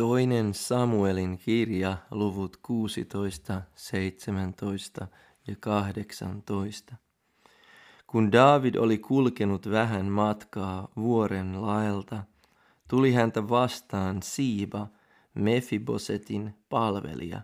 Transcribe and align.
Toinen 0.00 0.54
Samuelin 0.54 1.38
kirja, 1.38 1.96
luvut 2.10 2.56
16, 2.56 3.62
17 3.74 5.06
ja 5.46 5.56
18. 5.60 6.96
Kun 8.06 8.32
David 8.32 8.74
oli 8.74 8.98
kulkenut 8.98 9.70
vähän 9.70 10.06
matkaa 10.06 10.88
vuoren 10.96 11.62
laelta, 11.62 12.24
tuli 12.88 13.12
häntä 13.12 13.48
vastaan 13.48 14.22
Siiba, 14.22 14.86
Mefibosetin 15.34 16.54
palvelija, 16.68 17.40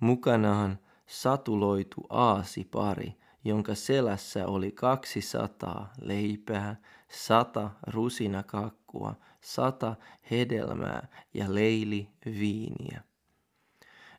mukanaan 0.00 0.78
satuloitu 1.06 2.06
aasipari, 2.10 3.14
jonka 3.44 3.74
selässä 3.74 4.46
oli 4.46 4.72
kaksi 4.72 5.20
sataa 5.20 5.92
leipää, 6.00 6.76
sata 7.08 7.70
rusinakakkua, 7.86 9.14
sata 9.44 9.96
hedelmää 10.30 11.08
ja 11.34 11.54
leili 11.54 12.08
viiniä. 12.24 13.02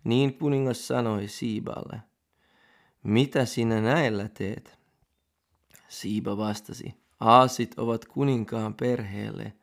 Niin 0.04 0.34
kuningas 0.34 0.88
sanoi 0.88 1.28
Siiballe, 1.28 2.02
mitä 3.04 3.46
sinä 3.46 3.82
näillä 3.82 4.30
teet? 4.30 4.80
Siiba 5.88 6.38
vastasi, 6.38 6.94
aasit 7.20 7.80
ovat 7.80 8.06
kuninkaan 8.06 8.74
perheelle 8.74 9.54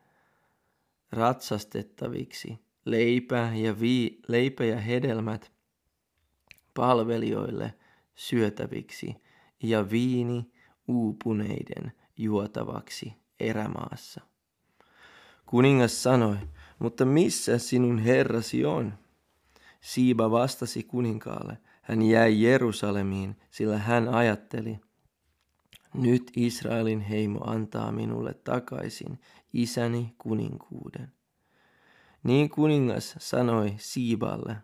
ratsastettaviksi, 1.12 2.58
leipä 2.84 3.52
ja, 3.54 3.80
vii, 3.80 4.20
leipä 4.28 4.64
ja 4.64 4.80
hedelmät 4.80 5.52
palvelijoille 6.74 7.74
syötäviksi 8.14 9.16
ja 9.62 9.90
viini 9.90 10.52
uupuneiden 10.88 11.92
juotavaksi 12.16 13.12
erämaassa. 13.40 14.31
Kuningas 15.52 16.02
sanoi, 16.02 16.36
mutta 16.78 17.04
missä 17.04 17.58
sinun 17.58 17.98
herrasi 17.98 18.64
on? 18.64 18.94
Siiba 19.80 20.30
vastasi 20.30 20.82
kuninkaalle, 20.82 21.58
hän 21.82 22.02
jäi 22.02 22.42
Jerusalemiin, 22.42 23.36
sillä 23.50 23.78
hän 23.78 24.08
ajatteli, 24.08 24.80
nyt 25.94 26.32
Israelin 26.36 27.00
heimo 27.00 27.40
antaa 27.44 27.92
minulle 27.92 28.34
takaisin 28.34 29.20
isäni 29.52 30.14
kuninkuuden. 30.18 31.12
Niin 32.22 32.50
kuningas 32.50 33.14
sanoi 33.18 33.74
Siiballe, 33.78 34.56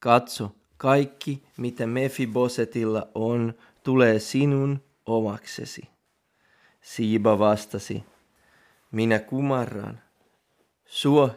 katso, 0.00 0.54
kaikki 0.76 1.44
mitä 1.58 1.86
Mefibosetilla 1.86 3.08
on, 3.14 3.54
tulee 3.82 4.18
sinun 4.18 4.82
omaksesi. 5.06 5.82
Siiba 6.80 7.38
vastasi, 7.38 8.04
minä 8.94 9.18
kumarran, 9.18 10.00
suo 10.86 11.30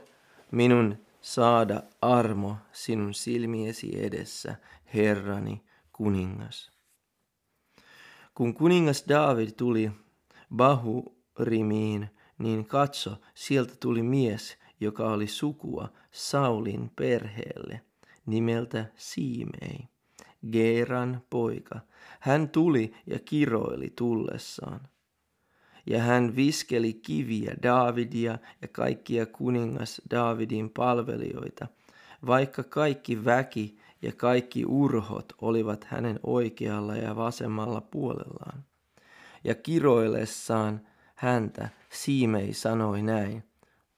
minun 0.52 0.98
saada 1.22 1.84
armo 2.02 2.58
sinun 2.72 3.14
silmiesi 3.14 4.04
edessä, 4.04 4.56
Herrani 4.94 5.64
kuningas. 5.94 6.72
Kun 8.36 8.54
kuningas 8.54 9.06
David 9.10 9.50
tuli 9.52 9.92
Bahurimiin, 10.56 12.10
niin 12.38 12.66
katso, 12.66 13.16
sieltä 13.34 13.74
tuli 13.80 14.04
mies, 14.04 14.58
joka 14.80 15.12
oli 15.12 15.28
sukua 15.28 15.90
Saulin 16.12 16.92
perheelle, 16.96 17.82
nimeltä 18.26 18.86
Siimei, 18.96 19.88
Geeran 20.52 21.22
poika. 21.30 21.80
Hän 22.20 22.50
tuli 22.50 22.94
ja 23.08 23.20
kiroili 23.20 23.94
tullessaan. 23.96 24.80
Ja 25.88 26.02
hän 26.02 26.36
viskeli 26.36 26.94
kiviä 26.94 27.56
Davidia 27.64 28.38
ja 28.62 28.68
kaikkia 28.68 29.26
kuningas 29.26 30.02
Davidin 30.12 30.70
palvelijoita, 30.70 31.68
vaikka 32.26 32.64
kaikki 32.64 33.26
väki 33.26 33.78
ja 34.02 34.12
kaikki 34.12 34.66
urhot 34.66 35.34
olivat 35.42 35.84
hänen 35.84 36.20
oikealla 36.24 36.96
ja 36.96 37.16
vasemmalla 37.16 37.82
puolellaan. 37.82 38.64
Ja 39.44 39.56
kiroillessaan 39.56 40.82
häntä 41.16 41.70
Siimei 41.90 42.54
sanoi 42.54 43.02
näin, 43.02 43.44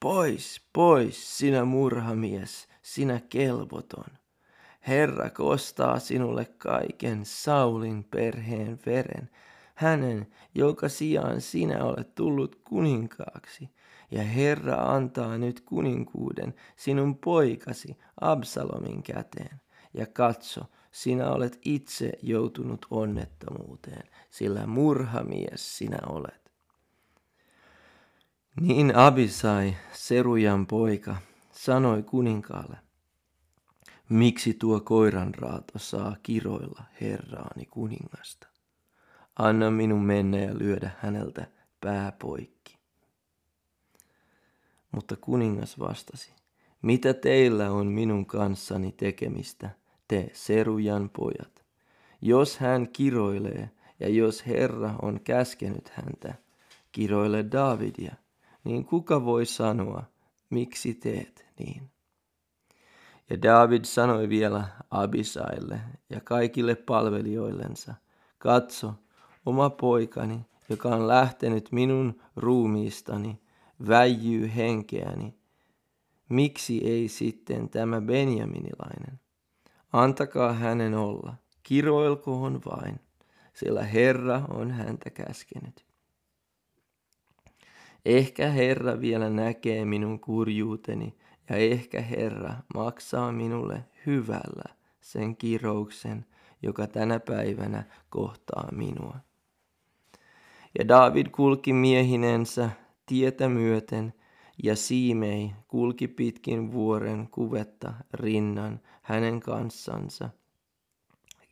Pois, 0.00 0.60
pois, 0.72 1.38
sinä 1.38 1.64
murhamies, 1.64 2.68
sinä 2.82 3.20
kelvoton. 3.28 4.04
Herra 4.88 5.30
kostaa 5.30 5.98
sinulle 5.98 6.44
kaiken 6.44 7.24
Saulin 7.24 8.04
perheen 8.04 8.78
veren, 8.86 9.30
hänen, 9.80 10.26
jonka 10.54 10.88
sijaan 10.88 11.40
sinä 11.40 11.84
olet 11.84 12.14
tullut 12.14 12.56
kuninkaaksi. 12.64 13.70
Ja 14.10 14.22
Herra 14.22 14.74
antaa 14.74 15.38
nyt 15.38 15.60
kuninkuuden 15.60 16.54
sinun 16.76 17.18
poikasi 17.18 17.98
Absalomin 18.20 19.02
käteen. 19.02 19.60
Ja 19.94 20.06
katso, 20.06 20.64
sinä 20.92 21.30
olet 21.30 21.58
itse 21.64 22.12
joutunut 22.22 22.86
onnettomuuteen, 22.90 24.02
sillä 24.30 24.66
murhamies 24.66 25.78
sinä 25.78 25.98
olet. 26.06 26.52
Niin 28.60 28.96
Abisai, 28.96 29.76
Serujan 29.92 30.66
poika, 30.66 31.16
sanoi 31.52 32.02
kuninkaalle, 32.02 32.76
miksi 34.08 34.54
tuo 34.54 34.80
koiranraato 34.80 35.78
saa 35.78 36.16
kiroilla 36.22 36.82
herraani 37.00 37.66
kuningasta? 37.66 38.49
Anna 39.40 39.70
minun 39.70 40.02
mennä 40.02 40.38
ja 40.38 40.58
lyödä 40.58 40.90
häneltä 40.98 41.46
pää 41.80 42.12
poikki. 42.12 42.78
Mutta 44.92 45.16
kuningas 45.16 45.78
vastasi, 45.78 46.32
mitä 46.82 47.14
teillä 47.14 47.70
on 47.70 47.86
minun 47.86 48.26
kanssani 48.26 48.92
tekemistä, 48.92 49.70
te 50.08 50.30
Serujan 50.32 51.10
pojat? 51.10 51.64
Jos 52.22 52.58
hän 52.58 52.88
kiroilee 52.88 53.70
ja 54.00 54.08
jos 54.08 54.46
Herra 54.46 54.94
on 55.02 55.20
käskenyt 55.20 55.88
häntä, 55.88 56.34
kiroile 56.92 57.44
Davidia, 57.52 58.14
niin 58.64 58.84
kuka 58.84 59.24
voi 59.24 59.46
sanoa, 59.46 60.02
miksi 60.50 60.94
teet 60.94 61.46
niin? 61.58 61.90
Ja 63.30 63.42
David 63.42 63.84
sanoi 63.84 64.28
vielä 64.28 64.64
Abisaille 64.90 65.80
ja 66.10 66.20
kaikille 66.20 66.74
palvelijoillensa, 66.74 67.94
katso, 68.38 68.94
oma 69.46 69.70
poikani, 69.70 70.40
joka 70.68 70.88
on 70.88 71.08
lähtenyt 71.08 71.72
minun 71.72 72.20
ruumiistani, 72.36 73.40
väijyy 73.88 74.50
henkeäni. 74.56 75.34
Miksi 76.28 76.84
ei 76.84 77.08
sitten 77.08 77.68
tämä 77.68 78.00
Benjaminilainen? 78.00 79.20
Antakaa 79.92 80.52
hänen 80.52 80.94
olla, 80.94 81.34
kiroilkoon 81.62 82.60
vain, 82.64 83.00
sillä 83.52 83.82
Herra 83.82 84.42
on 84.48 84.70
häntä 84.70 85.10
käskenyt. 85.10 85.86
Ehkä 88.04 88.48
Herra 88.48 89.00
vielä 89.00 89.30
näkee 89.30 89.84
minun 89.84 90.20
kurjuuteni, 90.20 91.16
ja 91.50 91.56
ehkä 91.56 92.00
Herra 92.00 92.54
maksaa 92.74 93.32
minulle 93.32 93.84
hyvällä 94.06 94.74
sen 95.00 95.36
kirouksen, 95.36 96.26
joka 96.62 96.86
tänä 96.86 97.20
päivänä 97.20 97.84
kohtaa 98.10 98.68
minua. 98.72 99.18
Ja 100.78 100.88
David 100.88 101.26
kulki 101.26 101.72
miehinensä 101.72 102.70
tietä 103.06 103.48
myöten, 103.48 104.14
ja 104.62 104.76
Siimei 104.76 105.52
kulki 105.68 106.08
pitkin 106.08 106.72
vuoren 106.72 107.28
kuvetta 107.30 107.92
rinnan 108.14 108.80
hänen 109.02 109.40
kanssansa. 109.40 110.30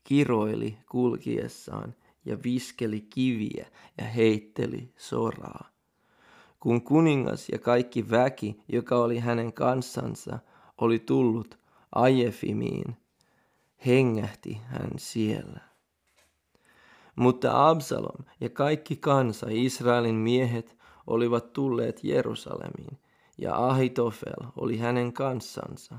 Kiroili 0.05 0.79
kulkiessaan 0.91 1.95
ja 2.25 2.39
viskeli 2.45 3.01
kiviä 3.01 3.67
ja 3.99 4.05
heitteli 4.05 4.93
soraa. 4.97 5.69
Kun 6.61 6.83
kuningas 6.83 7.49
ja 7.49 7.59
kaikki 7.59 8.11
väki, 8.11 8.61
joka 8.69 8.97
oli 8.97 9.19
hänen 9.19 9.53
kanssansa, 9.53 10.39
oli 10.79 10.99
tullut 10.99 11.59
Ajefimiin, 11.95 12.97
hengähti 13.87 14.61
hän 14.65 14.91
siellä. 14.97 15.68
Mutta 17.19 17.69
Absalom 17.69 18.25
ja 18.41 18.51
kaikki 18.51 18.97
kansa, 18.97 19.47
Israelin 19.51 20.15
miehet, 20.15 20.77
olivat 21.07 21.53
tulleet 21.53 22.05
Jerusalemiin, 22.05 22.99
ja 23.39 23.67
Ahitofel 23.69 24.47
oli 24.57 24.79
hänen 24.79 25.13
kanssansa. 25.13 25.95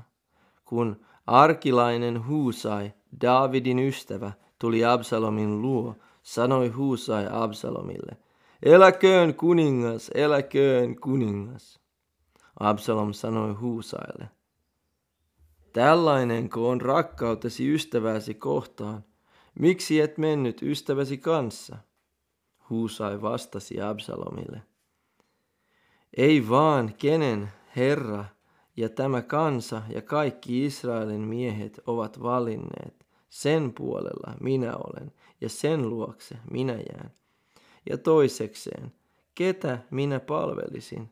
Kun 0.64 1.00
arkilainen 1.26 2.26
Huusai, 2.26 2.92
Davidin 3.20 3.78
ystävä, 3.78 4.32
tuli 4.58 4.84
Absalomin 4.84 5.62
luo, 5.62 5.96
sanoi 6.22 6.68
Huusai 6.68 7.26
Absalomille, 7.30 8.16
Eläköön 8.62 9.34
kuningas, 9.34 10.10
eläköön 10.14 11.00
kuningas. 11.00 11.80
Absalom 12.60 13.12
sanoi 13.12 13.52
Huusaille, 13.52 14.28
Tällainenko 15.72 16.68
on 16.68 16.80
rakkautesi 16.80 17.74
ystäväsi 17.74 18.34
kohtaan? 18.34 19.09
Miksi 19.60 20.00
et 20.00 20.18
mennyt 20.18 20.62
ystäväsi 20.62 21.18
kanssa? 21.18 21.76
Huusai 22.70 23.22
vastasi 23.22 23.80
Absalomille. 23.80 24.62
Ei 26.16 26.48
vaan, 26.48 26.94
kenen 26.98 27.52
Herra 27.76 28.24
ja 28.76 28.88
tämä 28.88 29.22
kansa 29.22 29.82
ja 29.88 30.02
kaikki 30.02 30.64
Israelin 30.64 31.20
miehet 31.20 31.80
ovat 31.86 32.22
valinneet. 32.22 33.06
Sen 33.30 33.72
puolella 33.74 34.34
minä 34.40 34.76
olen, 34.76 35.12
ja 35.40 35.48
sen 35.48 35.88
luokse 35.90 36.36
minä 36.50 36.72
jään. 36.72 37.10
Ja 37.90 37.98
toisekseen, 37.98 38.92
ketä 39.34 39.78
minä 39.90 40.20
palvelisin? 40.20 41.10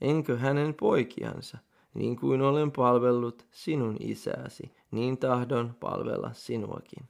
Enkö 0.00 0.38
hänen 0.38 0.74
poikiansa? 0.74 1.58
Niin 1.94 2.16
kuin 2.16 2.42
olen 2.42 2.72
palvellut 2.72 3.46
sinun 3.50 3.96
isäsi, 4.00 4.72
niin 4.90 5.18
tahdon 5.18 5.74
palvella 5.80 6.30
sinuakin. 6.32 7.08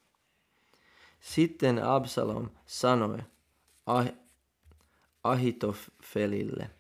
Sitten 1.21 1.85
Absalom 1.85 2.51
sanoi 2.67 3.19
ah- 3.87 4.13
Ahitofelille, 5.25 6.71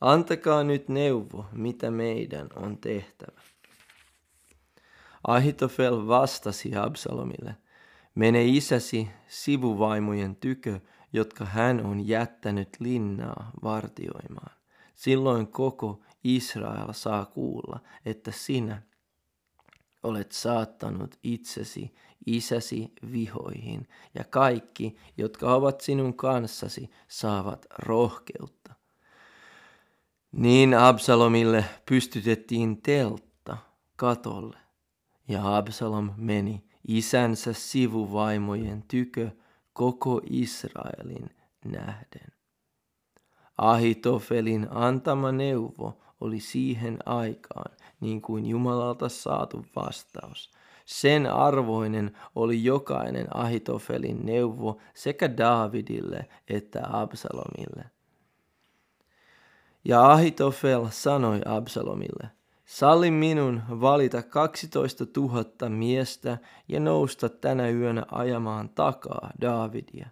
antakaa 0.00 0.64
nyt 0.64 0.88
neuvo, 0.88 1.46
mitä 1.52 1.90
meidän 1.90 2.48
on 2.56 2.78
tehtävä. 2.78 3.40
Ahitofel 5.26 6.06
vastasi 6.06 6.76
Absalomille, 6.76 7.56
mene 8.14 8.44
isäsi 8.44 9.08
sivuvaimojen 9.28 10.36
tykö, 10.36 10.80
jotka 11.12 11.44
hän 11.44 11.86
on 11.86 12.08
jättänyt 12.08 12.68
linnaa 12.78 13.50
vartioimaan. 13.62 14.56
Silloin 14.94 15.46
koko 15.46 16.00
Israel 16.24 16.92
saa 16.92 17.24
kuulla, 17.24 17.80
että 18.04 18.30
sinä 18.30 18.82
olet 20.02 20.32
saattanut 20.32 21.18
itsesi 21.22 21.94
isäsi 22.26 22.92
vihoihin, 23.12 23.88
ja 24.14 24.24
kaikki, 24.24 24.96
jotka 25.16 25.54
ovat 25.54 25.80
sinun 25.80 26.14
kanssasi, 26.14 26.90
saavat 27.08 27.66
rohkeutta. 27.78 28.74
Niin 30.32 30.74
Absalomille 30.74 31.64
pystytettiin 31.86 32.82
teltta 32.82 33.56
katolle, 33.96 34.58
ja 35.28 35.56
Absalom 35.56 36.10
meni 36.16 36.64
isänsä 36.88 37.52
sivuvaimojen 37.52 38.84
tykö 38.88 39.30
koko 39.72 40.20
Israelin 40.30 41.30
nähden. 41.64 42.32
Ahitofelin 43.58 44.66
antama 44.70 45.32
neuvo 45.32 46.02
oli 46.20 46.40
siihen 46.40 46.98
aikaan 47.06 47.76
niin 48.00 48.22
kuin 48.22 48.46
Jumalalta 48.46 49.08
saatu 49.08 49.66
vastaus. 49.76 50.50
Sen 50.84 51.26
arvoinen 51.26 52.16
oli 52.34 52.64
jokainen 52.64 53.36
Ahitofelin 53.36 54.26
neuvo 54.26 54.80
sekä 54.94 55.36
Davidille 55.36 56.26
että 56.48 56.82
Absalomille. 56.92 57.84
Ja 59.84 60.10
Ahitofel 60.10 60.86
sanoi 60.90 61.40
Absalomille, 61.44 62.30
salli 62.64 63.10
minun 63.10 63.62
valita 63.68 64.22
12 64.22 65.06
000 65.16 65.68
miestä 65.68 66.38
ja 66.68 66.80
nousta 66.80 67.28
tänä 67.28 67.68
yönä 67.68 68.04
ajamaan 68.12 68.68
takaa 68.68 69.30
Davidia. 69.40 70.06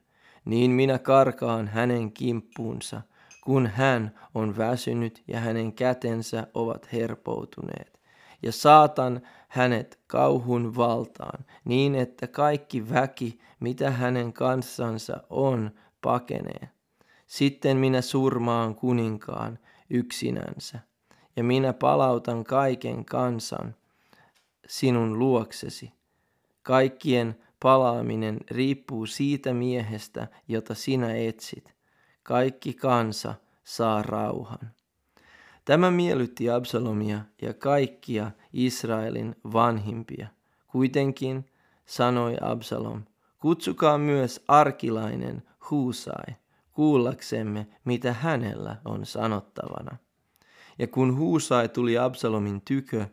Niin 0.44 0.70
minä 0.70 0.98
karkaan 0.98 1.68
hänen 1.68 2.12
kimppuunsa– 2.12 3.02
kun 3.44 3.66
hän 3.66 4.14
on 4.34 4.56
väsynyt 4.56 5.22
ja 5.28 5.40
hänen 5.40 5.72
kätensä 5.72 6.46
ovat 6.54 6.92
herpoutuneet. 6.92 8.00
Ja 8.42 8.52
saatan 8.52 9.22
hänet 9.52 10.00
kauhun 10.06 10.76
valtaan, 10.76 11.44
niin 11.64 11.94
että 11.94 12.26
kaikki 12.26 12.90
väki, 12.90 13.38
mitä 13.60 13.90
hänen 13.90 14.32
kanssansa 14.32 15.22
on, 15.30 15.70
pakenee. 16.00 16.68
Sitten 17.26 17.76
minä 17.76 18.00
surmaan 18.00 18.74
kuninkaan 18.74 19.58
yksinänsä, 19.90 20.78
ja 21.36 21.44
minä 21.44 21.72
palautan 21.72 22.44
kaiken 22.44 23.04
kansan 23.04 23.74
sinun 24.66 25.18
luoksesi. 25.18 25.92
Kaikkien 26.62 27.36
palaaminen 27.62 28.38
riippuu 28.50 29.06
siitä 29.06 29.54
miehestä, 29.54 30.28
jota 30.48 30.74
sinä 30.74 31.14
etsit 31.14 31.74
kaikki 32.22 32.74
kansa 32.74 33.34
saa 33.64 34.02
rauhan. 34.02 34.70
Tämä 35.64 35.90
miellytti 35.90 36.50
Absalomia 36.50 37.20
ja 37.42 37.54
kaikkia 37.54 38.30
Israelin 38.52 39.36
vanhimpia. 39.52 40.26
Kuitenkin 40.66 41.46
sanoi 41.86 42.36
Absalom, 42.40 43.02
kutsukaa 43.38 43.98
myös 43.98 44.44
arkilainen 44.48 45.42
Huusai, 45.70 46.34
kuullaksemme, 46.72 47.66
mitä 47.84 48.12
hänellä 48.12 48.76
on 48.84 49.06
sanottavana. 49.06 49.96
Ja 50.78 50.86
kun 50.86 51.16
Huusai 51.16 51.68
tuli 51.68 51.98
Absalomin 51.98 52.60
tykö, 52.60 53.06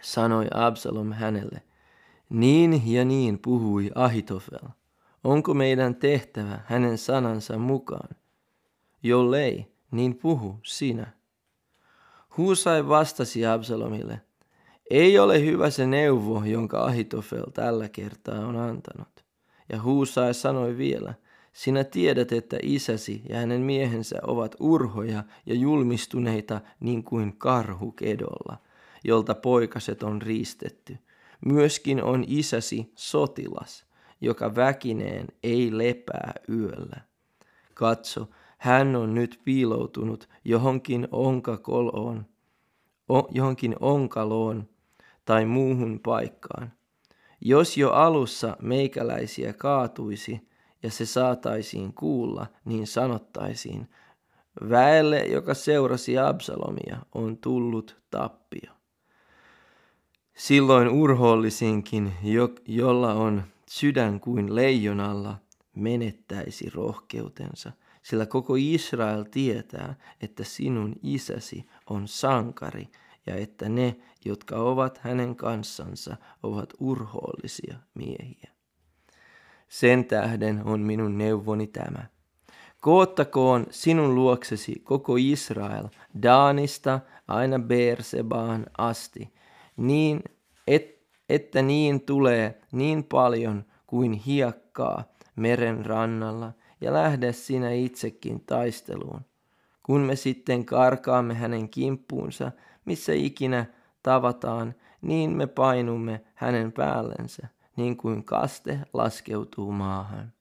sanoi 0.00 0.46
Absalom 0.54 1.12
hänelle, 1.12 1.62
niin 2.28 2.92
ja 2.92 3.04
niin 3.04 3.38
puhui 3.38 3.90
Ahitofel– 3.94 4.68
Onko 5.24 5.54
meidän 5.54 5.94
tehtävä 5.94 6.60
hänen 6.66 6.98
sanansa 6.98 7.58
mukaan? 7.58 8.08
Jollei, 9.02 9.71
niin 9.92 10.18
puhu 10.18 10.58
sinä. 10.62 11.06
Huusai 12.36 12.88
vastasi 12.88 13.46
Absalomille, 13.46 14.20
ei 14.90 15.18
ole 15.18 15.44
hyvä 15.44 15.70
se 15.70 15.86
neuvo, 15.86 16.44
jonka 16.44 16.84
Ahitofel 16.84 17.44
tällä 17.54 17.88
kertaa 17.88 18.46
on 18.46 18.56
antanut. 18.56 19.24
Ja 19.72 19.82
Huusai 19.82 20.34
sanoi 20.34 20.76
vielä, 20.76 21.14
sinä 21.52 21.84
tiedät, 21.84 22.32
että 22.32 22.58
isäsi 22.62 23.22
ja 23.28 23.38
hänen 23.38 23.60
miehensä 23.60 24.16
ovat 24.22 24.56
urhoja 24.60 25.24
ja 25.46 25.54
julmistuneita 25.54 26.60
niin 26.80 27.04
kuin 27.04 27.38
karhu 27.38 27.92
kedolla, 27.92 28.56
jolta 29.04 29.34
poikaset 29.34 30.02
on 30.02 30.22
riistetty. 30.22 30.98
Myöskin 31.44 32.02
on 32.02 32.24
isäsi 32.26 32.92
sotilas– 32.94 33.84
joka 34.22 34.54
väkineen 34.54 35.26
ei 35.42 35.78
lepää 35.78 36.32
yöllä. 36.48 37.00
Katso, 37.74 38.28
hän 38.62 38.96
on 38.96 39.14
nyt 39.14 39.40
piiloutunut 39.44 40.28
johonkin 40.44 41.08
onkakoloon, 41.12 42.26
johonkin 43.30 43.76
onkaloon 43.80 44.68
tai 45.24 45.44
muuhun 45.44 46.00
paikkaan. 46.00 46.72
Jos 47.40 47.76
jo 47.76 47.90
alussa 47.90 48.56
meikäläisiä 48.62 49.52
kaatuisi 49.52 50.48
ja 50.82 50.90
se 50.90 51.06
saataisiin 51.06 51.94
kuulla, 51.94 52.46
niin 52.64 52.86
sanottaisiin, 52.86 53.90
väelle, 54.70 55.20
joka 55.20 55.54
seurasi 55.54 56.18
Absalomia, 56.18 56.98
on 57.14 57.36
tullut 57.36 57.96
tappio. 58.10 58.72
Silloin 60.34 60.88
urhoollisinkin, 60.88 62.12
jo, 62.22 62.48
jolla 62.66 63.14
on 63.14 63.42
sydän 63.68 64.20
kuin 64.20 64.54
leijonalla 64.54 65.36
menettäisi 65.76 66.70
rohkeutensa, 66.74 67.72
sillä 68.02 68.26
koko 68.26 68.54
Israel 68.58 69.24
tietää, 69.30 69.94
että 70.20 70.44
sinun 70.44 70.94
isäsi 71.02 71.66
on 71.90 72.08
sankari 72.08 72.88
ja 73.26 73.36
että 73.36 73.68
ne, 73.68 73.96
jotka 74.24 74.56
ovat 74.56 74.98
hänen 74.98 75.36
kanssansa, 75.36 76.16
ovat 76.42 76.72
urhoollisia 76.80 77.76
miehiä. 77.94 78.50
Sen 79.68 80.04
tähden 80.04 80.64
on 80.64 80.80
minun 80.80 81.18
neuvoni 81.18 81.66
tämä. 81.66 82.06
Koottakoon 82.80 83.66
sinun 83.70 84.14
luoksesi 84.14 84.80
koko 84.82 85.16
Israel 85.18 85.88
Daanista 86.22 87.00
aina 87.28 87.58
Beersebaan 87.58 88.66
asti, 88.78 89.34
niin 89.76 90.20
et 90.66 91.02
että 91.28 91.62
niin 91.62 92.00
tulee 92.00 92.60
niin 92.72 93.04
paljon 93.04 93.64
kuin 93.86 94.12
hiekkaa 94.12 95.04
meren 95.36 95.86
rannalla, 95.86 96.52
ja 96.82 96.92
lähde 96.92 97.32
sinä 97.32 97.70
itsekin 97.70 98.40
taisteluun. 98.40 99.20
Kun 99.82 100.00
me 100.00 100.16
sitten 100.16 100.64
karkaamme 100.64 101.34
hänen 101.34 101.68
kimppuunsa, 101.68 102.52
missä 102.84 103.12
ikinä 103.12 103.66
tavataan, 104.02 104.74
niin 105.02 105.30
me 105.30 105.46
painumme 105.46 106.20
hänen 106.34 106.72
päällensä, 106.72 107.48
niin 107.76 107.96
kuin 107.96 108.24
kaste 108.24 108.78
laskeutuu 108.92 109.72
maahan. 109.72 110.32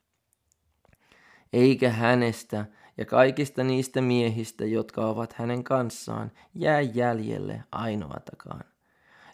Eikä 1.54 1.90
hänestä 1.90 2.66
ja 2.98 3.06
kaikista 3.06 3.64
niistä 3.64 4.02
miehistä, 4.02 4.66
jotka 4.66 5.06
ovat 5.06 5.34
hänen 5.34 5.64
kanssaan, 5.64 6.32
jää 6.56 6.82
jäljelle 6.82 7.64
ainoatakaan. 7.72 8.64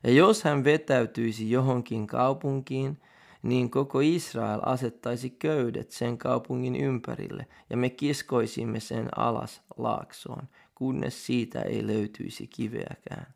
Ja 0.03 0.11
jos 0.11 0.43
hän 0.43 0.63
vetäytyisi 0.63 1.51
johonkin 1.51 2.07
kaupunkiin, 2.07 3.01
niin 3.47 3.69
koko 3.69 3.99
Israel 3.99 4.59
asettaisi 4.65 5.29
köydet 5.29 5.91
sen 5.91 6.17
kaupungin 6.17 6.75
ympärille, 6.75 7.47
ja 7.69 7.77
me 7.77 7.89
kiskoisimme 7.89 8.79
sen 8.79 9.17
alas 9.17 9.61
laaksoon, 9.77 10.47
kunnes 10.75 11.25
siitä 11.25 11.61
ei 11.61 11.87
löytyisi 11.87 12.47
kiveäkään. 12.47 13.33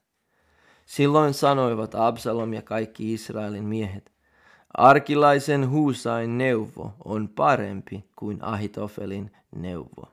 Silloin 0.85 1.33
sanoivat 1.33 1.95
Absalom 1.95 2.53
ja 2.53 2.61
kaikki 2.61 3.13
Israelin 3.13 3.63
miehet, 3.63 4.11
Arkilaisen 4.73 5.69
Huusain 5.69 6.37
neuvo 6.37 6.93
on 7.05 7.29
parempi 7.29 8.05
kuin 8.15 8.43
Ahitofelin 8.43 9.31
neuvo. 9.55 10.11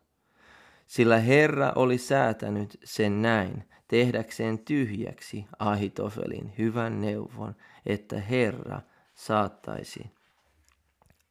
Sillä 0.86 1.18
Herra 1.18 1.72
oli 1.76 1.98
säätänyt 1.98 2.78
sen 2.84 3.22
näin, 3.22 3.64
tehdäkseen 3.88 4.58
tyhjäksi 4.58 5.46
Ahitofelin 5.58 6.52
hyvän 6.58 7.00
neuvon, 7.00 7.54
että 7.86 8.20
Herra 8.20 8.80
saattaisi 9.18 10.10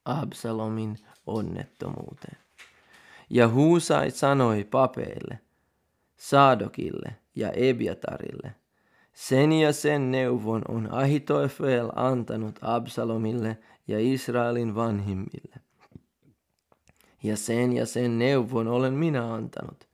Absalomin 0.06 0.98
onnettomuuteen. 1.28 2.38
Ja 3.30 3.48
Huusai 3.48 4.12
sanoi 4.12 4.64
papeille, 4.64 5.40
Saadokille 6.18 7.16
ja 7.36 7.52
Ebiatarille, 7.52 8.56
sen 9.14 9.52
ja 9.52 9.74
sen 9.74 10.12
neuvon 10.12 10.62
on 10.68 10.94
Ahitoefel 10.94 11.90
antanut 11.96 12.60
Absalomille 12.62 13.58
ja 13.88 14.00
Israelin 14.00 14.76
vanhimmille. 14.76 15.56
Ja 17.24 17.38
sen 17.38 17.74
ja 17.74 17.86
sen 17.86 18.20
neuvon 18.20 18.68
olen 18.68 18.94
minä 18.94 19.34
antanut. 19.34 19.88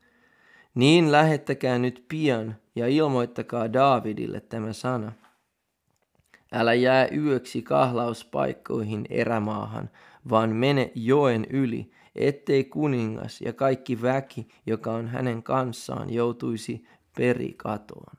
Niin 0.76 1.12
lähettäkää 1.12 1.80
nyt 1.80 2.06
pian 2.08 2.56
ja 2.76 2.88
ilmoittakaa 2.88 3.74
Daavidille 3.74 4.40
tämä 4.40 4.74
sana. 4.74 5.12
Älä 6.54 6.74
jää 6.74 7.08
yöksi 7.18 7.62
kahlauspaikkoihin 7.62 9.06
erämaahan, 9.10 9.90
vaan 10.30 10.50
mene 10.50 10.92
joen 10.96 11.46
yli, 11.50 11.92
ettei 12.16 12.64
kuningas 12.64 13.42
ja 13.42 13.54
kaikki 13.54 14.02
väki, 14.02 14.48
joka 14.66 14.92
on 14.92 15.08
hänen 15.08 15.44
kanssaan, 15.44 16.14
joutuisi 16.14 16.86
perikatoon. 17.18 18.18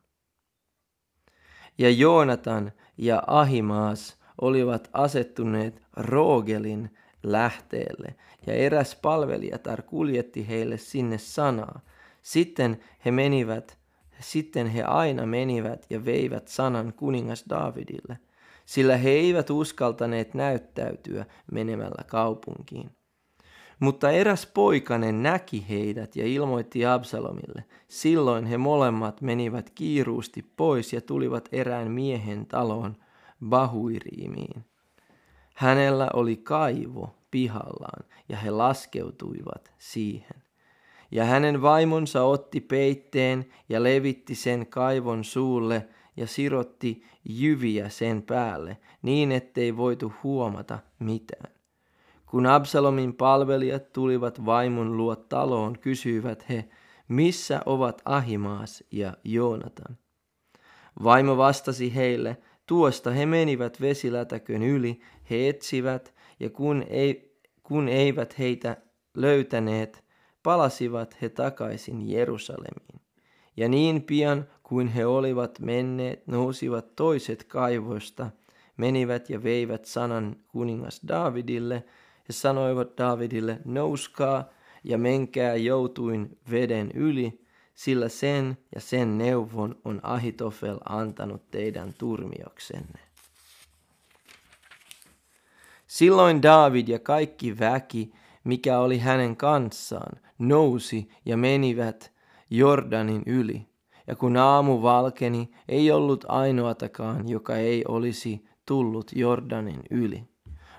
Ja 1.79 1.91
Joonatan 1.91 2.73
ja 2.99 3.23
Ahimaas 3.27 4.21
olivat 4.41 4.91
asettuneet 4.93 5.83
Roogelin 5.97 6.91
lähteelle, 7.23 8.15
ja 8.47 8.55
eräs 8.55 8.97
palvelijatar 9.03 9.83
kuljetti 9.83 10.49
heille 10.49 10.77
sinne 10.77 11.19
sanaa. 11.19 11.81
Sitten 12.23 12.81
he 13.05 13.11
menivät, 13.11 13.79
sitten 14.21 14.67
he 14.67 14.83
aina 14.83 15.27
menivät 15.27 15.87
ja 15.91 16.05
veivät 16.05 16.49
sanan 16.49 16.93
kuningas 16.93 17.45
Davidille, 17.51 18.19
sillä 18.67 18.97
he 18.97 19.11
eivät 19.11 19.51
uskaltaneet 19.51 20.35
näyttäytyä 20.35 21.27
menemällä 21.53 22.05
kaupunkiin. 22.07 22.91
Mutta 23.81 24.11
eräs 24.11 24.47
poikanen 24.47 25.23
näki 25.23 25.67
heidät 25.69 26.17
ja 26.17 26.27
ilmoitti 26.27 26.87
Absalomille. 26.87 27.65
Silloin 27.89 28.47
he 28.47 28.57
molemmat 28.57 29.21
menivät 29.21 29.71
kiiruusti 29.71 30.43
pois 30.57 30.93
ja 30.93 31.01
tulivat 31.01 31.49
erään 31.53 31.91
miehen 31.91 32.47
taloon 32.47 32.97
Bahuiriimiin. 33.49 34.65
Hänellä 35.55 36.09
oli 36.13 36.37
kaivo 36.37 37.15
pihallaan 37.31 38.05
ja 38.29 38.37
he 38.37 38.51
laskeutuivat 38.51 39.73
siihen. 39.79 40.44
Ja 41.11 41.25
hänen 41.25 41.63
vaimonsa 41.63 42.23
otti 42.23 42.61
peitteen 42.61 43.47
ja 43.69 43.83
levitti 43.83 44.35
sen 44.35 44.67
kaivon 44.67 45.25
suulle 45.25 45.89
ja 46.17 46.27
sirotti 46.27 47.03
jyviä 47.25 47.89
sen 47.89 48.23
päälle 48.23 48.77
niin, 49.03 49.33
ettei 49.33 49.77
voitu 49.77 50.13
huomata 50.23 50.79
mitään. 50.99 51.55
Kun 52.27 52.47
Absalomin 52.47 53.15
palvelijat 53.15 53.93
tulivat 53.93 54.47
vaimon 54.47 54.97
luo 54.97 55.17
taloon, 55.17 55.79
kysyivät 55.79 56.49
he, 56.49 56.69
missä 57.09 57.61
ovat 57.67 58.03
Ahimaas 58.05 58.85
ja 58.91 59.17
Joonatan. 59.25 59.99
Vaimo 61.05 61.37
vastasi 61.37 61.95
heille, 61.95 62.37
tuosta 62.67 63.11
he 63.11 63.27
menivät 63.27 63.81
vesilätäkön 63.81 64.63
yli, 64.63 65.01
he 65.31 65.49
etsivät, 65.49 66.15
ja 66.41 66.51
kun, 66.51 66.85
ei, 66.89 67.39
kun 67.63 67.89
eivät 67.89 68.39
heitä 68.39 68.77
löytäneet, 69.15 70.04
palasivat 70.45 71.17
he 71.23 71.29
takaisin 71.29 72.11
Jerusalemiin. 72.11 73.01
Ja 73.57 73.69
niin 73.69 74.03
pian 74.03 74.47
kuin 74.63 74.89
he 74.89 75.07
olivat 75.07 75.59
menneet, 75.59 76.27
nousivat 76.27 76.97
toiset 76.97 77.45
kaivoista, 77.45 78.31
menivät 78.77 79.31
ja 79.31 79.43
veivät 79.43 79.85
sanan 79.85 80.37
kuningas 80.49 81.01
Davidille, 81.09 81.85
he 82.29 82.33
sanoivat 82.33 82.99
Davidille, 82.99 83.59
nouskaa 83.65 84.45
ja 84.85 84.99
menkää 84.99 85.57
joutuin 85.57 86.39
veden 86.51 86.91
yli, 86.95 87.41
sillä 87.75 88.09
sen 88.09 88.59
ja 88.75 88.81
sen 88.81 89.19
neuvon 89.19 89.77
on 89.85 90.01
Ahitofel 90.03 90.79
antanut 90.89 91.51
teidän 91.51 91.95
turmioksenne. 91.99 93.01
Silloin 95.87 96.43
David 96.43 96.89
ja 96.89 96.99
kaikki 96.99 97.59
väki, 97.59 98.13
mikä 98.45 98.79
oli 98.79 98.99
hänen 98.99 99.37
kanssaan, 99.37 100.21
nousi 100.39 101.09
ja 101.25 101.37
menivät 101.37 102.13
Jordanin 102.51 103.23
yli. 103.27 103.67
Ja 104.07 104.17
kun 104.17 104.37
aamu 104.37 104.83
valkeni, 104.83 105.51
ei 105.69 105.91
ollut 105.91 106.25
ainoatakaan, 106.29 107.29
joka 107.29 107.57
ei 107.57 107.85
olisi 107.89 108.45
tullut 108.67 109.11
Jordanin 109.15 109.83
yli. 109.91 110.25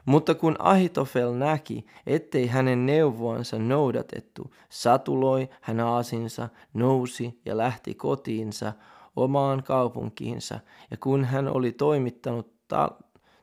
Mutta 0.06 0.36
kun 0.36 0.56
Ahitofel 0.60 1.34
näki, 1.34 1.86
ettei 2.06 2.48
hänen 2.48 2.86
neuvoansa 2.86 3.60
noudatettu, 3.60 4.54
satuloi 4.70 5.50
hän 5.62 5.80
aasinsa, 5.80 6.50
nousi 6.74 7.42
ja 7.46 7.58
lähti 7.58 7.94
kotiinsa, 7.94 8.74
omaan 9.16 9.64
kaupunkiinsa, 9.64 10.60
ja 10.92 10.98
kun 10.98 11.26
hän 11.26 11.48
oli 11.48 11.72
toimittanut, 11.72 12.54
ta- 12.68 12.98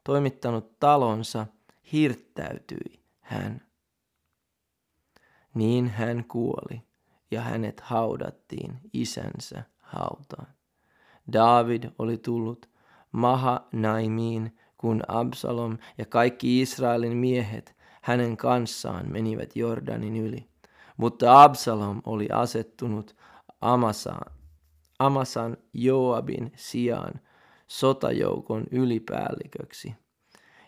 toimittanut 0.05 0.79
talonsa, 0.81 1.47
hirttäytyi 1.93 3.01
hän. 3.21 3.72
Niin 5.55 5.89
hän 5.89 6.25
kuoli, 6.25 6.83
ja 7.31 7.41
hänet 7.41 7.81
haudattiin 7.81 8.79
isänsä 8.93 9.63
hautaan. 9.79 10.47
David 11.33 11.85
oli 11.99 12.19
tullut 12.19 12.71
Mahanaimiin, 13.13 14.59
kun 14.79 15.03
Absalom 15.09 15.79
ja 15.99 16.07
kaikki 16.07 16.61
Israelin 16.61 17.17
miehet 17.17 17.77
hänen 18.03 18.37
kanssaan 18.37 19.13
menivät 19.13 19.57
Jordanin 19.57 20.17
yli. 20.17 20.49
Mutta 20.97 21.43
Absalom 21.43 22.03
oli 22.07 22.29
asettunut 22.33 23.17
Amasaan, 23.61 24.33
Amasan 24.99 25.57
Joabin 25.73 26.53
sijaan 26.57 27.21
sotajoukon 27.67 28.65
ylipäälliköksi. 28.71 29.95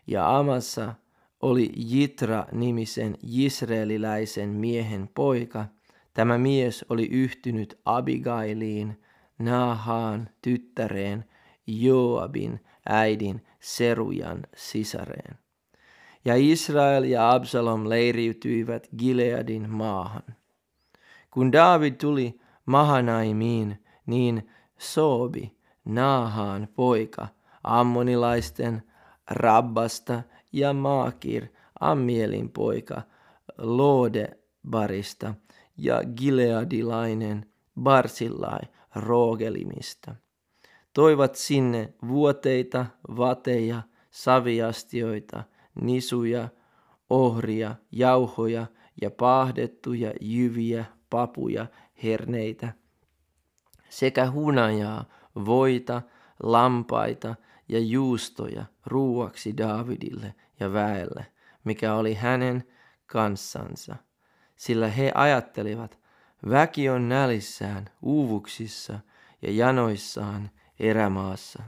Ja 0.07 0.38
Amassa 0.38 0.95
oli 1.44 1.72
Jitra-nimisen 1.76 3.16
Jisraeliläisen 3.22 4.48
miehen 4.48 5.10
poika. 5.14 5.66
Tämä 6.14 6.38
mies 6.38 6.84
oli 6.88 7.06
yhtynyt 7.06 7.78
Abigailiin, 7.84 9.00
Naahaan 9.38 10.28
tyttäreen, 10.42 11.24
Joabin 11.66 12.60
äidin 12.88 13.42
Serujan 13.60 14.46
sisareen. 14.56 15.38
Ja 16.24 16.34
Israel 16.36 17.04
ja 17.04 17.30
Absalom 17.30 17.88
leiriytyivät 17.88 18.88
Gileadin 18.98 19.70
maahan. 19.70 20.36
Kun 21.30 21.52
David 21.52 21.94
tuli 21.94 22.40
Mahanaimiin, 22.66 23.84
niin 24.06 24.48
Soobi, 24.78 25.56
Naahaan 25.84 26.68
poika, 26.74 27.28
ammonilaisten 27.64 28.82
Rabbasta 29.30 30.22
ja 30.54 30.73
Maakir, 30.73 31.46
Ammielin 31.80 32.50
poika, 32.50 33.02
Lodebarista 33.58 35.34
ja 35.76 36.00
Gileadilainen 36.16 37.46
Barsillai 37.80 38.61
Roogelimista 38.94 40.14
toivat 40.92 41.34
sinne 41.34 41.94
vuoteita, 42.08 42.87
vateja, 43.16 43.82
saviastioita, 44.11 45.44
nisuja, 45.80 46.49
ohria, 47.11 47.75
jauhoja 47.92 48.66
ja 49.02 49.11
paahdettuja 49.11 50.12
jyviä, 50.20 50.84
papuja, 51.11 51.66
herneitä, 52.02 52.73
sekä 53.88 54.30
hunajaa, 54.30 55.04
voita, 55.44 56.02
lampaita 56.42 57.34
ja 57.68 57.78
juustoja 57.78 58.64
ruuaksi 58.87 59.56
Daavidille 59.56 60.34
ja 60.64 60.73
väelle, 60.73 61.26
mikä 61.64 61.94
oli 61.94 62.14
hänen 62.14 62.64
kanssansa. 63.06 63.97
Sillä 64.56 64.88
he 64.88 65.12
ajattelivat, 65.14 65.99
väki 66.50 66.88
on 66.88 67.09
nälissään, 67.09 67.90
uuvuksissa 68.02 68.99
ja 69.42 69.52
janoissaan 69.52 70.50
erämaassa. 70.80 71.62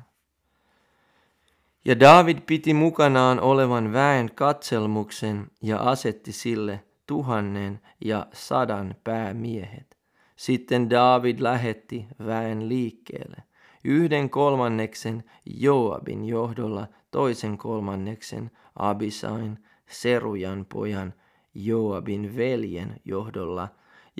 Ja 1.84 2.00
David 2.00 2.38
piti 2.46 2.74
mukanaan 2.74 3.40
olevan 3.40 3.92
väen 3.92 4.30
katselmuksen 4.34 5.50
ja 5.62 5.78
asetti 5.78 6.32
sille 6.32 6.84
tuhannen 7.06 7.80
ja 8.04 8.26
sadan 8.32 8.94
päämiehet. 9.04 9.96
Sitten 10.36 10.90
David 10.90 11.40
lähetti 11.40 12.06
väen 12.26 12.68
liikkeelle, 12.68 13.42
yhden 13.86 14.30
kolmanneksen 14.30 15.24
Joabin 15.44 16.24
johdolla, 16.24 16.86
toisen 17.10 17.58
kolmanneksen 17.58 18.50
Abisain, 18.76 19.58
Serujan 19.86 20.66
pojan, 20.72 21.14
Joabin 21.54 22.36
veljen 22.36 23.00
johdolla 23.04 23.68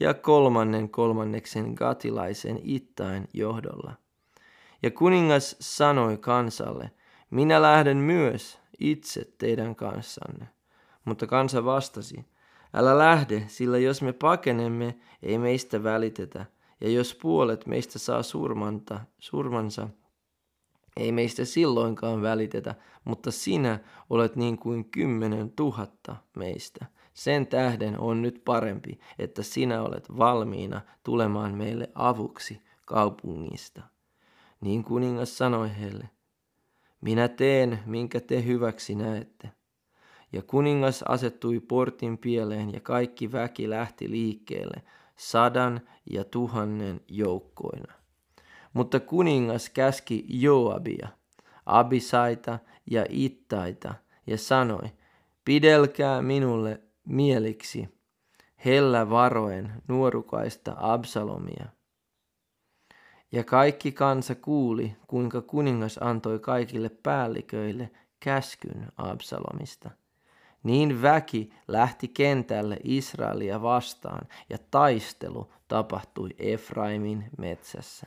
ja 0.01 0.15
kolmannen 0.15 0.89
kolmanneksen 0.89 1.73
gatilaisen 1.75 2.61
Ittain 2.63 3.29
johdolla. 3.33 3.95
Ja 4.83 4.91
kuningas 4.91 5.57
sanoi 5.61 6.17
kansalle, 6.17 6.91
minä 7.31 7.63
lähden 7.63 7.97
myös 7.97 8.59
itse 8.79 9.29
teidän 9.39 9.77
kanssanne. 9.77 10.49
Mutta 11.05 11.27
kansa 11.27 11.65
vastasi, 11.65 12.25
älä 12.75 12.99
lähde, 12.99 13.45
sillä 13.47 13.79
jos 13.79 14.03
me 14.03 14.13
pakenemme, 14.13 14.95
ei 15.23 15.39
meistä 15.39 15.83
välitetä, 15.83 16.47
ja 16.81 16.91
jos 16.91 17.19
puolet 17.23 17.67
meistä 17.67 17.99
saa 17.99 18.23
surmanta, 18.23 19.01
surmansa, 19.19 19.89
ei 20.97 21.13
meistä 21.13 21.45
silloinkaan 21.45 22.23
välitetä, 22.23 22.75
mutta 23.05 23.31
sinä 23.31 23.79
olet 24.11 24.37
niin 24.37 24.59
kuin 24.59 24.85
kymmenen 24.85 25.51
tuhatta 25.51 26.17
meistä. 26.37 26.87
Sen 27.15 27.47
tähden 27.47 28.01
on 28.01 28.23
nyt 28.23 28.43
parempi, 28.45 29.01
että 29.19 29.43
sinä 29.43 29.83
olet 29.83 30.19
valmiina 30.19 30.81
tulemaan 31.03 31.55
meille 31.55 31.91
avuksi 31.95 32.63
kaupungista. 32.87 33.83
Niin 34.61 34.85
kuningas 34.85 35.39
sanoi 35.39 35.71
heille, 35.81 36.11
minä 37.01 37.29
teen, 37.29 37.79
minkä 37.87 38.21
te 38.21 38.45
hyväksi 38.45 38.95
näette. 38.95 39.51
Ja 40.33 40.43
kuningas 40.43 41.03
asettui 41.03 41.61
portin 41.61 42.19
pieleen 42.19 42.73
ja 42.73 42.81
kaikki 42.81 43.33
väki 43.33 43.71
lähti 43.71 44.11
liikkeelle 44.11 44.83
sadan 45.17 45.81
ja 46.11 46.25
tuhannen 46.25 47.01
joukkoina. 47.09 47.95
Mutta 48.73 49.01
kuningas 49.01 49.71
käski 49.71 50.25
Joabia, 50.29 51.09
Abisaita 51.67 52.59
ja 52.91 53.07
Ittaita 53.09 53.95
ja 54.27 54.39
sanoi, 54.39 54.93
pidelkää 55.45 56.23
minulle 56.23 56.81
mieliksi 57.05 57.97
hellä 58.65 59.11
varoen 59.11 59.83
nuorukaista 59.89 60.77
Absalomia. 60.79 61.67
Ja 63.33 63.45
kaikki 63.45 63.93
kansa 63.93 64.35
kuuli, 64.35 64.97
kuinka 65.07 65.43
kuningas 65.43 65.99
antoi 65.99 66.39
kaikille 66.39 66.89
päälliköille 66.89 67.91
käskyn 68.21 68.93
Absalomista. 68.97 69.91
Niin 70.67 71.03
väki 71.03 71.51
lähti 71.69 72.09
kentälle 72.09 72.77
Israelia 72.85 73.63
vastaan 73.63 74.29
ja 74.51 74.59
taistelu 74.71 75.53
tapahtui 75.69 76.31
Efraimin 76.39 77.25
metsässä. 77.39 78.07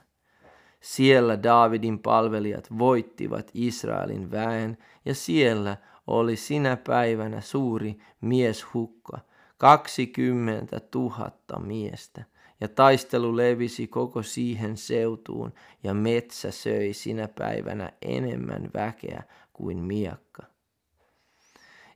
Siellä 0.81 1.43
Daavidin 1.43 1.99
palvelijat 1.99 2.77
voittivat 2.77 3.51
Israelin 3.53 4.31
väen 4.31 4.77
ja 5.05 5.15
siellä 5.15 5.77
oli 6.07 6.35
sinä 6.35 6.77
päivänä 6.77 7.41
suuri 7.41 7.99
mieshukka, 8.21 9.19
20 9.57 10.81
000 10.95 11.31
miestä. 11.59 12.23
Ja 12.61 12.67
taistelu 12.67 13.37
levisi 13.37 13.87
koko 13.87 14.23
siihen 14.23 14.77
seutuun 14.77 15.53
ja 15.83 15.93
metsä 15.93 16.51
söi 16.51 16.93
sinä 16.93 17.27
päivänä 17.27 17.91
enemmän 18.01 18.69
väkeä 18.73 19.23
kuin 19.53 19.77
miakka. 19.77 20.58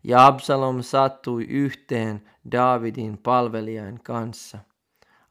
Ja 0.03 0.25
Absalom 0.25 0.81
sattui 0.81 1.43
yhteen 1.43 2.23
Daavidin 2.51 3.17
palvelijan 3.17 3.99
kanssa. 4.03 4.57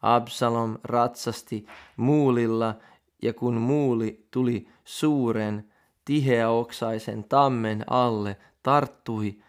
Absalom 0.02 0.78
ratsasti 0.84 1.66
muulilla 1.96 2.74
ja 3.22 3.34
kun 3.34 3.54
muuli 3.54 4.26
tuli 4.30 4.68
suuren 4.84 5.72
tiheäoksaisen 6.04 7.24
tammen 7.24 7.84
alle, 7.92 8.36
tarttui 8.62 9.42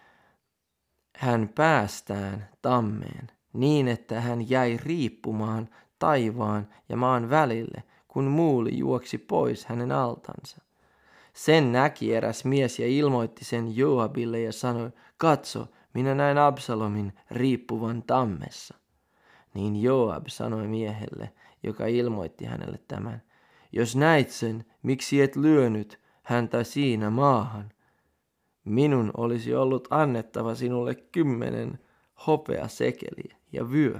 hän 1.17 1.49
päästään 1.55 2.49
tammeen 2.61 3.31
niin, 3.53 3.87
että 3.87 4.21
hän 4.21 4.49
jäi 4.49 4.77
riippumaan 4.77 5.69
taivaan 5.99 6.67
ja 6.89 6.97
maan 6.97 7.29
välille, 7.29 7.83
kun 8.07 8.23
muuli 8.23 8.77
juoksi 8.77 9.17
pois 9.17 9.65
hänen 9.65 9.91
altansa. 9.91 10.62
Sen 11.33 11.71
näki 11.71 12.13
eräs 12.15 12.45
mies 12.45 12.79
ja 12.79 12.87
ilmoitti 12.87 13.45
sen 13.45 13.77
Joabille 13.77 14.39
ja 14.41 14.51
sanoi, 14.51 14.91
katso, 15.17 15.67
minä 15.93 16.15
näin 16.15 16.37
Absalomin 16.37 17.13
riippuvan 17.31 18.03
tammessa. 18.03 18.75
Niin 19.53 19.81
Joab 19.81 20.27
sanoi 20.27 20.67
miehelle, 20.67 21.31
joka 21.63 21.85
ilmoitti 21.85 22.45
hänelle 22.45 22.79
tämän, 22.87 23.21
jos 23.71 23.95
näit 23.95 24.29
sen, 24.29 24.65
miksi 24.83 25.21
et 25.21 25.35
lyönyt 25.35 25.99
häntä 26.23 26.63
siinä 26.63 27.09
maahan? 27.09 27.71
Minun 28.65 29.11
olisi 29.17 29.55
ollut 29.55 29.87
annettava 29.89 30.55
sinulle 30.55 30.95
kymmenen 30.95 31.79
hopea 32.27 32.67
sekeliä 32.67 33.35
ja 33.51 33.71
vyö. 33.71 33.99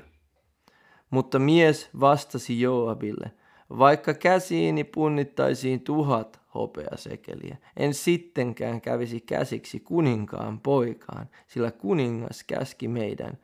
Mutta 1.10 1.40
mies 1.40 1.90
vastasi 2.00 2.62
Joabille, 2.62 3.32
vaikka 3.70 4.14
käsiini 4.14 4.84
punnittaisiin 4.84 5.82
tuhat 5.82 6.43
hopeasekeliä, 6.56 7.58
en 7.78 7.94
sittenkään 7.94 8.82
kävisi 8.82 9.20
käsiksi 9.20 9.80
kuninkaan 9.80 10.60
poikaan, 10.60 11.30
sillä 11.48 11.72
kuningas 11.72 12.44
käski 12.44 12.88
meidän 12.88 13.38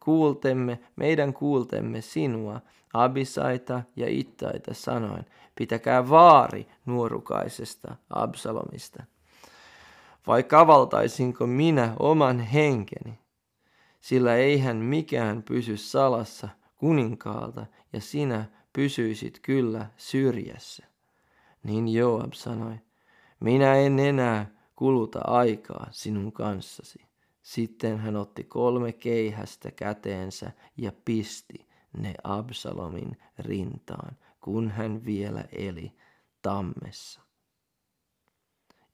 kuultemme, 0.00 0.80
meidän 0.96 1.32
kuultemme 1.32 2.00
sinua, 2.00 2.60
Abisaita 2.92 3.82
ja 3.96 4.06
Ittaita 4.08 4.74
sanoen, 4.74 5.26
pitäkää 5.54 6.08
vaari 6.08 6.66
nuorukaisesta 6.86 7.96
Absalomista. 8.10 9.02
Vai 10.26 10.42
kavaltaisinko 10.42 11.46
minä 11.46 11.96
oman 11.98 12.40
henkeni? 12.40 13.18
Sillä 14.00 14.36
eihän 14.36 14.76
mikään 14.76 15.42
pysy 15.42 15.76
salassa 15.76 16.48
kuninkaalta 16.76 17.66
ja 17.92 18.00
sinä 18.00 18.44
pysyisit 18.72 19.38
kyllä 19.42 19.86
syrjässä. 19.96 20.89
Niin 21.62 21.88
Joab 21.88 22.32
sanoi, 22.32 22.78
minä 23.40 23.74
en 23.74 23.98
enää 23.98 24.46
kuluta 24.76 25.20
aikaa 25.24 25.86
sinun 25.90 26.32
kanssasi. 26.32 27.10
Sitten 27.42 27.98
hän 27.98 28.16
otti 28.16 28.44
kolme 28.44 28.92
keihästä 28.92 29.70
käteensä 29.70 30.52
ja 30.76 30.92
pisti 31.04 31.68
ne 31.98 32.14
Absalomin 32.24 33.16
rintaan, 33.38 34.16
kun 34.40 34.70
hän 34.70 35.04
vielä 35.04 35.44
eli 35.52 35.92
tammessa. 36.42 37.20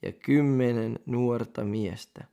Ja 0.03 0.13
kymmenen 0.13 0.99
nuorta 1.07 1.65
miestä, 1.65 2.25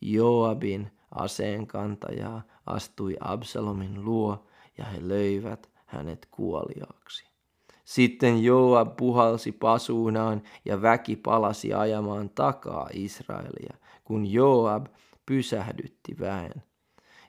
Joabin 0.00 0.90
aseenkantajaa, 1.10 2.42
astui 2.66 3.16
Absalomin 3.20 4.04
luo 4.04 4.46
ja 4.78 4.84
he 4.84 5.08
löivät 5.08 5.70
hänet 5.86 6.28
kuoliaaksi. 6.30 7.33
Sitten 7.84 8.44
Joab 8.44 8.96
puhalsi 8.96 9.52
pasuunaan 9.52 10.42
ja 10.64 10.82
väki 10.82 11.16
palasi 11.16 11.74
ajamaan 11.74 12.30
takaa 12.30 12.88
Israelia, 12.92 13.74
kun 14.04 14.26
Joab 14.26 14.86
pysähdytti 15.26 16.16
väen. 16.20 16.62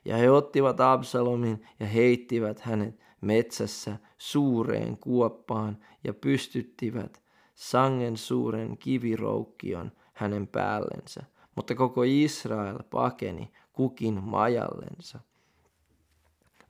Ja 0.04 0.16
he 0.16 0.30
ottivat 0.30 0.80
Absalomin 0.80 1.64
ja 1.80 1.86
heittivät 1.86 2.60
hänet 2.60 3.00
metsässä 3.20 3.96
suureen 4.18 4.96
kuoppaan 4.96 5.78
ja 6.04 6.14
pystyttivät 6.14 7.22
sangen 7.54 8.16
suuren 8.16 8.78
kiviroukkion 8.78 9.92
hänen 10.12 10.46
päällensä. 10.46 11.22
Mutta 11.54 11.74
koko 11.74 12.02
Israel 12.06 12.78
pakeni 12.90 13.52
kukin 13.72 14.22
majallensa. 14.24 15.20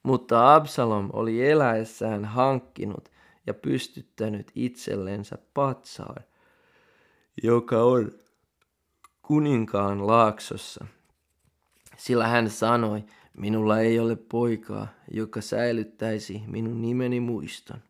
Mutta 0.03 0.55
Absalom 0.55 1.11
oli 1.13 1.51
eläessään 1.51 2.25
hankkinut 2.25 3.09
ja 3.47 3.55
pystyttänyt 3.55 4.53
itsellensä 4.55 5.39
patsaan, 5.55 6.25
joka 7.43 7.83
on 7.83 8.13
kuninkaan 9.23 10.07
laaksossa. 10.07 10.87
Sillä 11.97 12.29
hän 12.29 12.51
sanoi, 12.51 13.05
minulla 13.37 13.81
ei 13.81 13.99
ole 13.99 14.17
poikaa, 14.17 14.89
joka 15.11 15.41
säilyttäisi 15.41 16.43
minun 16.47 16.83
nimeni 16.83 17.21
muiston. 17.21 17.81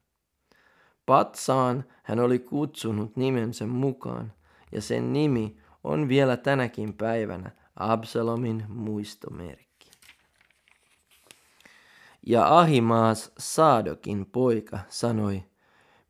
Patsaan 1.07 1.85
hän 2.03 2.21
oli 2.21 2.39
kutsunut 2.39 3.17
nimensä 3.17 3.67
mukaan, 3.67 4.33
ja 4.73 4.81
sen 4.81 5.13
nimi 5.13 5.57
on 5.85 6.09
vielä 6.09 6.37
tänäkin 6.37 6.95
päivänä 6.95 7.51
Absalomin 7.77 8.65
muistomerkki. 8.69 9.66
Ja 12.27 12.59
Ahimaas 12.59 13.33
Saadokin 13.39 14.27
poika 14.27 14.79
sanoi, 14.89 15.43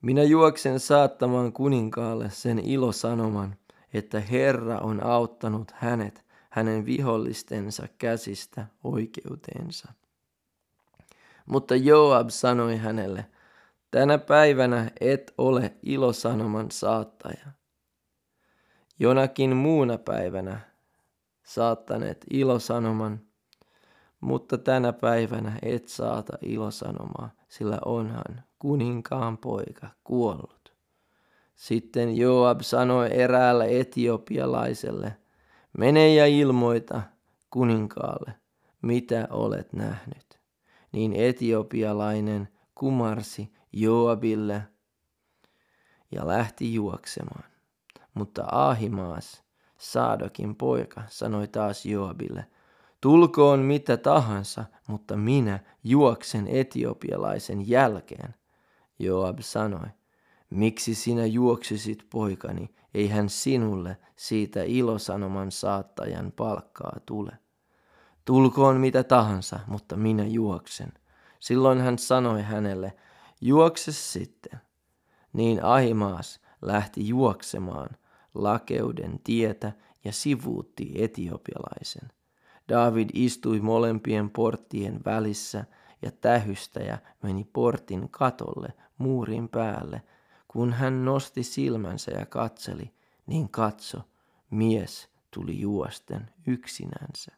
minä 0.02 0.22
juoksen 0.22 0.80
saattamaan 0.80 1.52
kuninkaalle 1.52 2.30
sen 2.30 2.58
ilosanoman, 2.58 3.56
että 3.94 4.20
Herra 4.20 4.78
on 4.78 5.02
auttanut 5.02 5.70
hänet 5.74 6.24
hänen 6.50 6.86
vihollistensa 6.86 7.88
käsistä 7.98 8.66
oikeuteensa. 8.84 9.92
Mutta 11.46 11.76
Joab 11.76 12.28
sanoi 12.28 12.76
hänelle, 12.76 13.26
tänä 13.90 14.18
päivänä 14.18 14.90
et 15.00 15.34
ole 15.38 15.74
ilosanoman 15.82 16.70
saattaja. 16.70 17.46
Jonakin 18.98 19.56
muuna 19.56 19.98
päivänä 19.98 20.60
saattaneet 21.42 22.24
ilosanoman, 22.30 23.20
mutta 24.26 24.58
tänä 24.58 24.92
päivänä 24.92 25.58
et 25.62 25.88
saata 25.88 26.38
ilosanomaa, 26.42 27.30
sillä 27.48 27.78
onhan 27.84 28.42
kuninkaan 28.58 29.38
poika 29.38 29.88
kuollut. 30.04 30.72
Sitten 31.54 32.16
Joab 32.16 32.60
sanoi 32.60 33.08
eräälle 33.12 33.80
etiopialaiselle, 33.80 35.16
mene 35.78 36.14
ja 36.14 36.26
ilmoita 36.26 37.02
kuninkaalle, 37.50 38.34
mitä 38.82 39.28
olet 39.30 39.72
nähnyt. 39.72 40.40
Niin 40.92 41.12
etiopialainen 41.12 42.48
kumarsi 42.74 43.52
Joabille 43.72 44.62
ja 46.12 46.26
lähti 46.26 46.74
juoksemaan. 46.74 47.44
Mutta 48.14 48.44
Ahimaas, 48.50 49.42
Saadokin 49.78 50.56
poika, 50.56 51.02
sanoi 51.08 51.48
taas 51.48 51.86
Joabille, 51.86 52.46
tulkoon 53.06 53.60
mitä 53.60 53.96
tahansa, 53.96 54.64
mutta 54.86 55.16
minä 55.16 55.58
juoksen 55.84 56.48
etiopialaisen 56.48 57.68
jälkeen. 57.68 58.34
Joab 58.98 59.38
sanoi, 59.40 59.86
miksi 60.50 60.94
sinä 60.94 61.26
juoksisit 61.26 62.06
poikani, 62.10 62.74
ei 62.94 63.08
hän 63.08 63.28
sinulle 63.28 63.96
siitä 64.16 64.62
ilosanoman 64.62 65.52
saattajan 65.52 66.32
palkkaa 66.36 66.96
tule. 67.06 67.32
Tulkoon 68.24 68.76
mitä 68.76 69.04
tahansa, 69.04 69.60
mutta 69.66 69.96
minä 69.96 70.24
juoksen. 70.24 70.92
Silloin 71.40 71.80
hän 71.80 71.98
sanoi 71.98 72.42
hänelle, 72.42 72.96
juokse 73.40 73.92
sitten. 73.92 74.60
Niin 75.32 75.64
Ahimaas 75.64 76.40
lähti 76.62 77.08
juoksemaan 77.08 77.90
lakeuden 78.34 79.20
tietä 79.24 79.72
ja 80.04 80.12
sivuutti 80.12 80.92
etiopialaisen. 80.94 82.15
David 82.68 83.08
istui 83.12 83.60
molempien 83.60 84.30
porttien 84.30 85.00
välissä 85.04 85.64
ja 86.02 86.10
tähystäjä 86.10 86.98
meni 87.22 87.44
portin 87.52 88.08
katolle 88.10 88.68
muurin 88.98 89.48
päälle. 89.48 90.02
Kun 90.48 90.72
hän 90.72 91.04
nosti 91.04 91.42
silmänsä 91.42 92.10
ja 92.10 92.26
katseli, 92.26 92.90
niin 93.26 93.48
katso, 93.48 94.00
mies 94.50 95.08
tuli 95.30 95.60
juosten 95.60 96.30
yksinänsä. 96.46 97.32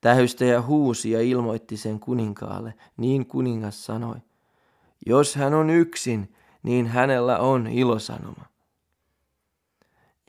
Tähystäjä 0.00 0.62
huusi 0.62 1.10
ja 1.10 1.20
ilmoitti 1.20 1.76
sen 1.76 2.00
kuninkaalle, 2.00 2.74
niin 2.96 3.26
kuningas 3.26 3.86
sanoi, 3.86 4.16
jos 5.06 5.34
hän 5.34 5.54
on 5.54 5.70
yksin, 5.70 6.34
niin 6.62 6.86
hänellä 6.86 7.38
on 7.38 7.66
ilosanoma. 7.66 8.44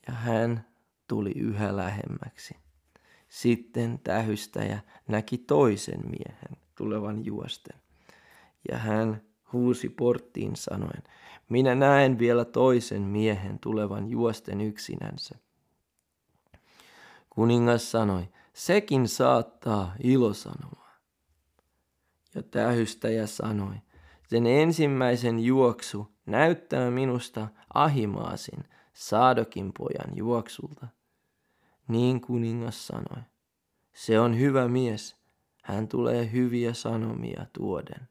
Ja 0.08 0.14
hän 0.14 0.66
tuli 1.08 1.32
yhä 1.32 1.76
lähemmäksi. 1.76 2.56
Sitten 3.30 4.00
tähystäjä 4.04 4.80
näki 5.08 5.38
toisen 5.38 6.02
miehen 6.10 6.58
tulevan 6.76 7.26
juosten. 7.26 7.82
Ja 8.72 8.78
hän 8.78 9.22
huusi 9.54 9.90
porttiin 9.90 10.56
sanoen, 10.56 11.04
minä 11.50 11.76
näen 11.76 12.20
vielä 12.20 12.46
toisen 12.46 13.02
miehen 13.02 13.60
tulevan 13.60 14.10
juosten 14.10 14.62
yksinänsä. 14.62 15.36
Kuningas 17.30 17.92
sanoi, 17.92 18.28
sekin 18.54 19.08
saattaa 19.08 19.94
ilosanomaa. 20.04 20.98
Ja 22.36 22.44
tähystäjä 22.44 23.28
sanoi, 23.28 23.76
sen 24.28 24.48
ensimmäisen 24.48 25.40
juoksu 25.40 26.16
näyttää 26.26 26.92
minusta 26.92 27.48
ahimaasin 27.74 28.64
Saadokin 28.94 29.72
pojan 29.78 30.18
juoksulta. 30.18 30.88
Niin 31.90 32.22
kuningas 32.22 32.88
sanoi, 32.88 33.24
se 33.94 34.20
on 34.20 34.40
hyvä 34.40 34.68
mies, 34.68 35.16
hän 35.64 35.88
tulee 35.88 36.32
hyviä 36.32 36.74
sanomia 36.74 37.46
tuoden. 37.54 38.10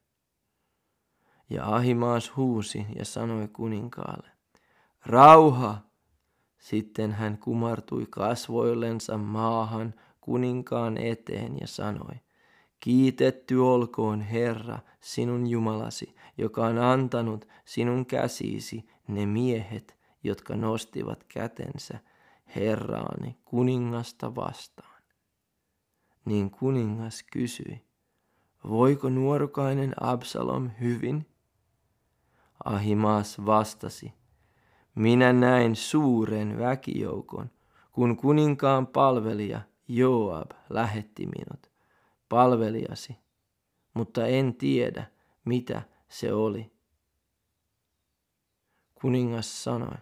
Ja 1.50 1.74
Ahimaas 1.74 2.36
huusi 2.36 2.86
ja 2.96 3.04
sanoi 3.04 3.48
kuninkaalle, 3.48 4.28
rauha! 5.06 5.78
Sitten 6.58 7.12
hän 7.12 7.38
kumartui 7.38 8.06
kasvoillensa 8.10 9.18
maahan 9.18 9.94
kuninkaan 10.20 10.98
eteen 10.98 11.56
ja 11.60 11.66
sanoi, 11.66 12.14
Kiitetty 12.80 13.54
olkoon 13.54 14.20
Herra, 14.20 14.78
sinun 15.00 15.46
Jumalasi, 15.46 16.14
joka 16.38 16.66
on 16.66 16.78
antanut 16.78 17.48
sinun 17.64 18.06
käsiisi 18.06 18.88
ne 19.08 19.26
miehet, 19.26 19.96
jotka 20.24 20.56
nostivat 20.56 21.24
kätensä 21.24 21.98
Herraani 22.56 23.38
kuningasta 23.44 24.34
vastaan. 24.34 25.02
Niin 26.24 26.50
kuningas 26.50 27.24
kysyi, 27.32 27.84
voiko 28.68 29.08
nuorukainen 29.08 29.94
Absalom 30.00 30.70
hyvin? 30.80 31.26
Ahimaas 32.64 33.46
vastasi, 33.46 34.12
minä 34.94 35.32
näin 35.32 35.76
suuren 35.76 36.58
väkijoukon, 36.58 37.50
kun 37.92 38.16
kuninkaan 38.16 38.86
palvelija 38.86 39.60
Joab 39.88 40.50
lähetti 40.70 41.26
minut, 41.26 41.70
palvelijasi, 42.28 43.16
mutta 43.94 44.26
en 44.26 44.54
tiedä, 44.54 45.06
mitä 45.44 45.82
se 46.08 46.32
oli. 46.32 46.72
Kuningas 48.94 49.64
sanoi, 49.64 49.96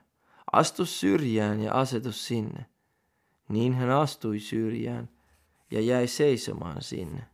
astu 0.53 0.85
syrjään 0.85 1.61
ja 1.61 1.73
asetu 1.73 2.13
sinne. 2.13 2.67
Niin 3.49 3.75
hän 3.75 3.91
astui 3.91 4.41
syrjään 4.41 5.09
ja 5.71 5.81
jäi 5.81 6.07
seisomaan 6.07 6.83
sinne. 6.83 7.25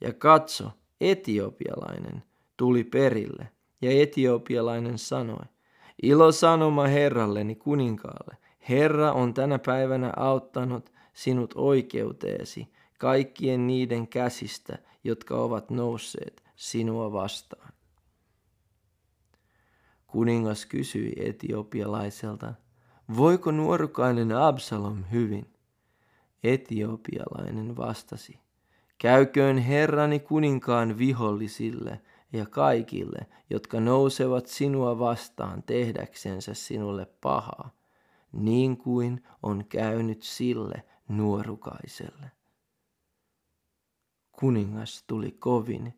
Ja 0.00 0.12
katso, 0.12 0.70
etiopialainen 1.00 2.22
tuli 2.56 2.84
perille, 2.84 3.48
ja 3.82 4.02
etiopialainen 4.02 4.98
sanoi, 4.98 5.44
ilo 6.02 6.32
sanoma 6.32 6.86
herralleni 6.86 7.54
kuninkaalle, 7.54 8.36
Herra 8.68 9.12
on 9.12 9.34
tänä 9.34 9.58
päivänä 9.58 10.12
auttanut 10.16 10.92
sinut 11.12 11.54
oikeuteesi 11.56 12.72
kaikkien 12.98 13.66
niiden 13.66 14.08
käsistä, 14.08 14.78
jotka 15.04 15.36
ovat 15.36 15.70
nousseet 15.70 16.42
sinua 16.56 17.12
vastaan. 17.12 17.71
Kuningas 20.12 20.66
kysyi 20.66 21.12
etiopialaiselta, 21.16 22.54
voiko 23.16 23.50
nuorukainen 23.50 24.32
Absalom 24.32 25.04
hyvin? 25.12 25.46
Etiopialainen 26.44 27.76
vastasi, 27.76 28.38
käyköön 28.98 29.58
herrani 29.58 30.20
kuninkaan 30.20 30.98
vihollisille 30.98 32.00
ja 32.32 32.46
kaikille, 32.46 33.26
jotka 33.50 33.80
nousevat 33.80 34.46
sinua 34.46 34.98
vastaan 34.98 35.62
tehdäksensä 35.62 36.54
sinulle 36.54 37.06
pahaa 37.20 37.70
niin 38.32 38.76
kuin 38.76 39.24
on 39.42 39.64
käynyt 39.68 40.22
sille 40.22 40.84
nuorukaiselle. 41.08 42.30
Kuningas 44.32 45.04
tuli 45.06 45.32
kovin 45.32 45.94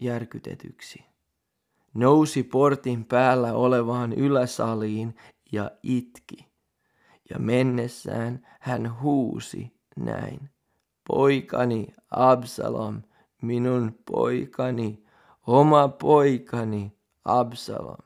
järkytetyksi. 0.00 1.07
Nousi 1.98 2.42
portin 2.42 3.04
päällä 3.04 3.52
olevaan 3.52 4.12
yläsaliin 4.12 5.16
ja 5.52 5.70
itki. 5.82 6.46
Ja 7.30 7.38
mennessään 7.38 8.46
hän 8.60 9.00
huusi 9.00 9.72
näin. 9.96 10.50
Poikani 11.08 11.94
Absalom, 12.10 13.02
minun 13.42 13.98
poikani, 14.10 15.04
oma 15.46 15.88
poikani 15.88 16.96
Absalom. 17.24 17.98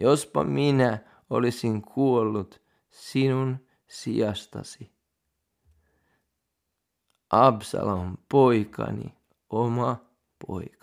Jospa 0.00 0.44
minä 0.44 0.98
olisin 1.30 1.82
kuollut 1.82 2.60
sinun 2.90 3.58
sijastasi. 3.88 4.90
Absalom, 7.30 8.16
poikani, 8.28 9.14
oma 9.50 9.96
poikani. 10.46 10.75